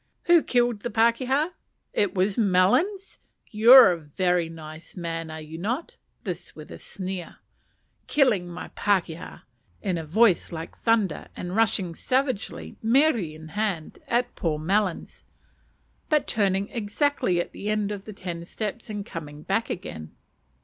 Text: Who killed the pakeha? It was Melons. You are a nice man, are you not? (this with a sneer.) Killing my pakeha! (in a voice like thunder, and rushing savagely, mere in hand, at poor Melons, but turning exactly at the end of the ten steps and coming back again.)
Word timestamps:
Who 0.23 0.41
killed 0.41 0.79
the 0.79 0.89
pakeha? 0.89 1.51
It 1.93 2.15
was 2.15 2.35
Melons. 2.35 3.19
You 3.51 3.71
are 3.73 4.03
a 4.39 4.49
nice 4.49 4.97
man, 4.97 5.29
are 5.29 5.39
you 5.39 5.59
not? 5.59 5.97
(this 6.23 6.55
with 6.55 6.71
a 6.71 6.79
sneer.) 6.79 7.35
Killing 8.07 8.47
my 8.49 8.69
pakeha! 8.69 9.43
(in 9.79 9.99
a 9.99 10.03
voice 10.03 10.51
like 10.51 10.75
thunder, 10.79 11.27
and 11.37 11.55
rushing 11.55 11.93
savagely, 11.93 12.77
mere 12.81 13.15
in 13.15 13.49
hand, 13.49 13.99
at 14.07 14.33
poor 14.33 14.57
Melons, 14.57 15.23
but 16.09 16.25
turning 16.25 16.69
exactly 16.69 17.39
at 17.39 17.51
the 17.51 17.69
end 17.69 17.91
of 17.91 18.05
the 18.05 18.13
ten 18.13 18.43
steps 18.43 18.89
and 18.89 19.05
coming 19.05 19.43
back 19.43 19.69
again.) 19.69 20.15